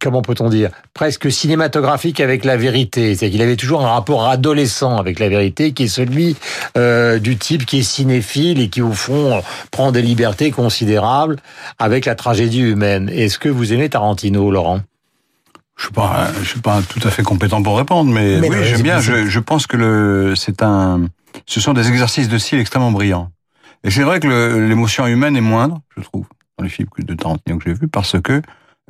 comment 0.00 0.22
peut-on 0.22 0.48
dire, 0.48 0.70
presque 0.94 1.30
cinématographique 1.30 2.20
avec 2.20 2.44
la 2.44 2.56
vérité. 2.56 3.14
C'est 3.16 3.30
qu'il 3.30 3.42
avait 3.42 3.56
toujours 3.56 3.84
un 3.84 3.90
rapport 3.90 4.28
adolescent 4.28 4.96
avec 4.96 5.18
la 5.18 5.28
vérité, 5.28 5.72
qui 5.72 5.84
est 5.84 5.88
celui 5.88 6.36
euh, 6.76 7.18
du 7.18 7.36
type 7.36 7.66
qui 7.66 7.80
est 7.80 7.82
cinéphile 7.82 8.60
et 8.60 8.68
qui, 8.68 8.82
au 8.82 8.92
fond, 8.92 9.42
prend 9.70 9.92
des 9.92 10.02
libertés 10.02 10.50
considérables 10.50 11.36
avec 11.78 12.04
la 12.04 12.14
tragédie 12.14 12.60
humaine. 12.60 13.08
Est-ce 13.08 13.38
que 13.38 13.48
vous 13.48 13.72
aimez 13.72 13.88
Tarantino, 13.88 14.50
Laurent? 14.50 14.80
Je 15.76 15.84
suis 15.84 15.94
pas, 15.94 16.28
je 16.40 16.48
suis 16.48 16.60
pas 16.60 16.80
tout 16.82 17.00
à 17.08 17.10
fait 17.10 17.22
compétent 17.22 17.62
pour 17.62 17.76
répondre, 17.76 18.12
mais, 18.12 18.38
Mais 18.38 18.48
oui, 18.48 18.58
j'aime 18.62 18.82
bien. 18.82 19.00
Je, 19.00 19.26
je 19.26 19.40
pense 19.40 19.66
que 19.66 19.76
le, 19.76 20.34
c'est 20.36 20.62
un, 20.62 21.08
ce 21.46 21.60
sont 21.60 21.72
des 21.72 21.88
exercices 21.88 22.28
de 22.28 22.38
style 22.38 22.60
extrêmement 22.60 22.92
brillants. 22.92 23.30
Et 23.84 23.90
c'est 23.90 24.02
vrai 24.02 24.20
que 24.20 24.28
l'émotion 24.68 25.06
humaine 25.06 25.36
est 25.36 25.40
moindre, 25.40 25.80
je 25.96 26.02
trouve, 26.02 26.26
dans 26.58 26.64
les 26.64 26.70
films 26.70 26.88
de 26.98 27.14
Tarantino 27.14 27.58
que 27.58 27.64
j'ai 27.66 27.74
vus, 27.74 27.88
parce 27.88 28.20
que 28.20 28.40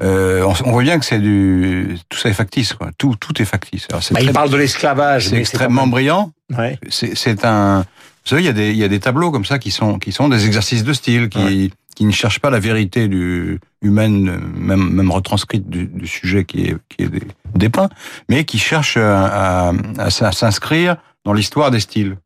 euh, 0.03 0.43
on, 0.43 0.55
on 0.69 0.73
voit 0.73 0.83
bien 0.83 0.99
que 0.99 1.05
c'est 1.05 1.19
du, 1.21 1.97
tout 2.09 2.19
ça 2.19 2.29
est 2.29 2.35
factice, 2.35 2.73
quoi. 2.73 2.91
Tout, 2.99 3.15
tout 3.21 3.41
est 3.41 3.45
factice. 3.45 3.87
Alors, 3.91 4.03
c'est 4.03 4.15
bah, 4.15 4.21
Il 4.23 4.33
parle 4.33 4.51
de 4.51 4.57
l'esclavage. 4.57 5.29
c'est 5.29 5.37
extrêmement 5.37 5.87
brillant. 5.87 6.33
Ouais. 6.57 6.79
C'est 6.91 7.45
un. 7.45 7.81
Vous 8.25 8.29
savez, 8.29 8.43
il 8.43 8.47
y 8.47 8.49
a 8.49 8.53
des 8.53 8.71
il 8.71 8.77
y 8.77 8.85
a 8.85 8.89
des 8.89 9.01
tableaux 9.01 9.31
comme 9.33 9.45
ça 9.45 9.59
qui 9.59 9.71
sont 9.73 9.99
qui 9.99 10.13
sont 10.13 10.29
des 10.29 10.47
exercices 10.47 10.85
de 10.85 10.93
style 10.93 11.29
qui 11.29 11.73
qui 11.97 12.05
ne 12.05 12.13
cherchent 12.13 12.39
pas 12.41 12.51
la 12.51 12.61
vérité 12.61 13.09
du 13.09 13.59
humaine 13.83 14.41
même 14.57 14.91
même 14.93 15.11
retranscrite 15.11 15.69
du, 15.69 15.87
du 15.87 16.07
sujet 16.07 16.45
qui 16.45 16.67
est 16.67 16.77
qui 16.89 17.03
est 17.05 17.09
dé- 17.09 17.23
dépeint, 17.57 17.89
mais 18.29 18.45
qui 18.45 18.59
cherchent 18.59 18.97
à, 18.97 19.69
à, 19.69 19.73
à 19.99 20.07
s- 20.07 20.23
à 20.23 20.31
s'inscrire 20.33 20.97
dans 21.25 21.33
l'histoire 21.33 21.71
des 21.73 21.81
styles. 21.81 22.17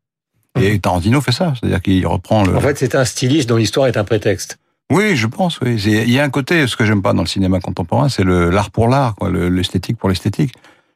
Et 0.61 0.79
Tarantino 0.79 1.21
fait 1.21 1.31
ça, 1.31 1.53
c'est-à-dire 1.59 1.81
qu'il 1.81 2.05
reprend 2.07 2.43
le. 2.43 2.55
En 2.55 2.61
fait, 2.61 2.77
c'est 2.77 2.95
un 2.95 3.05
styliste 3.05 3.49
dont 3.49 3.57
l'histoire 3.57 3.87
est 3.87 3.97
un 3.97 4.03
prétexte. 4.03 4.57
Oui, 4.91 5.15
je 5.15 5.27
pense. 5.27 5.59
Oui, 5.59 5.75
il 5.85 6.11
y 6.11 6.19
a 6.19 6.23
un 6.23 6.29
côté, 6.29 6.65
ce 6.65 6.75
que 6.77 6.85
j'aime 6.85 7.01
pas 7.01 7.13
dans 7.13 7.21
le 7.21 7.27
cinéma 7.27 7.59
contemporain, 7.59 8.07
c'est 8.07 8.23
le 8.23 8.49
l'art 8.49 8.71
pour 8.71 8.87
l'art, 8.87 9.15
l'esthétique 9.29 9.97
pour 9.97 10.09
l'esthétique. 10.09 10.53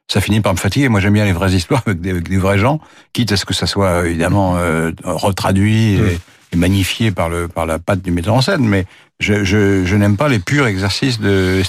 Ça 0.07 0.21
finit 0.21 0.41
par 0.41 0.53
me 0.53 0.57
fatiguer. 0.57 0.89
Moi, 0.89 0.99
j'aime 0.99 1.13
bien 1.13 1.25
les 1.25 1.33
vraies 1.33 1.51
histoires 1.51 1.83
avec 1.85 2.01
des, 2.01 2.11
avec 2.11 2.29
des 2.29 2.37
vrais 2.37 2.57
gens, 2.57 2.79
quitte 3.13 3.31
à 3.31 3.37
ce 3.37 3.45
que 3.45 3.53
ça 3.53 3.67
soit 3.67 4.07
évidemment 4.07 4.57
euh, 4.57 4.91
retraduit 5.03 5.95
et, 5.95 6.19
et 6.53 6.55
magnifié 6.55 7.11
par 7.11 7.29
le 7.29 7.47
par 7.47 7.65
la 7.65 7.79
patte 7.79 8.01
du 8.01 8.11
metteur 8.11 8.33
en 8.33 8.41
scène. 8.41 8.65
Mais 8.65 8.85
je 9.19 9.43
je, 9.43 9.85
je 9.85 9.95
n'aime 9.95 10.17
pas 10.17 10.29
les 10.29 10.39
purs 10.39 10.67
exercices 10.67 11.19
de. 11.19 11.61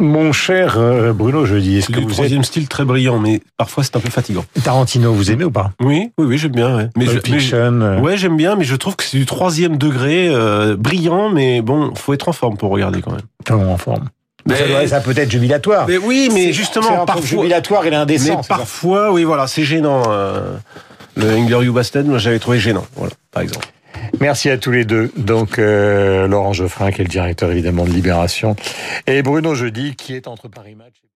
Mon 0.00 0.32
cher 0.32 0.76
euh, 0.78 1.12
Bruno 1.12 1.44
Jeudi, 1.44 1.78
est-ce 1.78 1.88
C'est 1.88 1.92
que 1.92 2.00
vous 2.00 2.10
troisième 2.10 2.44
style 2.44 2.68
très 2.68 2.84
brillant, 2.84 3.18
mais 3.18 3.40
parfois 3.56 3.82
c'est 3.82 3.96
un 3.96 4.00
peu 4.00 4.10
fatigant. 4.10 4.44
Tarantino, 4.62 5.12
vous 5.12 5.32
aimez 5.32 5.42
ou 5.44 5.50
pas? 5.50 5.72
Oui, 5.80 6.12
oui, 6.18 6.26
oui, 6.26 6.38
j'aime 6.38 6.52
bien. 6.52 6.76
Ouais. 6.76 6.88
Mais, 6.96 7.06
je, 7.06 7.18
mais 7.30 7.40
je- 7.40 7.56
euh, 7.56 7.98
ouais, 8.00 8.16
j'aime 8.16 8.36
bien, 8.36 8.54
mais 8.54 8.62
je 8.64 8.76
trouve 8.76 8.94
que 8.94 9.02
c'est 9.02 9.18
du 9.18 9.26
troisième 9.26 9.76
degré, 9.76 10.28
euh, 10.28 10.76
brillant, 10.76 11.30
mais 11.30 11.62
bon, 11.62 11.92
faut 11.96 12.12
être 12.14 12.28
en 12.28 12.32
forme 12.32 12.56
pour 12.56 12.70
regarder 12.70 13.02
quand 13.02 13.10
même. 13.10 13.22
Comment 13.44 13.72
en 13.72 13.76
forme 13.78 14.08
Mais- 14.46 14.54
ça, 14.56 14.66
doit- 14.68 14.86
ça 14.86 15.00
peut 15.00 15.14
être 15.16 15.30
jubilatoire. 15.32 15.86
Mais 15.88 15.96
oui, 15.98 16.28
mais 16.32 16.52
justement, 16.52 17.04
parfois, 17.04 17.26
jubilatoire 17.26 17.84
et 17.84 17.90
l'indécent. 17.90 18.36
mais 18.36 18.42
c'est 18.42 18.48
ça 18.48 18.56
parfois, 18.56 19.10
oui, 19.12 19.24
voilà, 19.24 19.48
c'est 19.48 19.64
gênant. 19.64 20.04
euh, 20.10 20.54
le 21.16 21.28
Inglorious 21.30 21.72
Bastard, 21.72 22.04
moi, 22.04 22.18
j'avais 22.18 22.38
trouvé 22.38 22.60
gênant, 22.60 22.86
voilà, 22.94 23.14
par 23.32 23.42
exemple. 23.42 23.66
Merci 24.20 24.50
à 24.50 24.58
tous 24.58 24.70
les 24.70 24.84
deux. 24.84 25.12
Donc, 25.16 25.58
euh, 25.58 26.26
Laurent 26.26 26.52
Geoffrin, 26.52 26.90
qui 26.90 27.00
est 27.00 27.04
le 27.04 27.10
directeur 27.10 27.50
évidemment 27.50 27.84
de 27.84 27.90
Libération, 27.90 28.56
et 29.06 29.22
Bruno 29.22 29.54
Jeudi, 29.54 29.94
qui 29.96 30.14
est 30.14 30.28
entre 30.28 30.48
Paris 30.48 30.74
Match. 30.74 31.02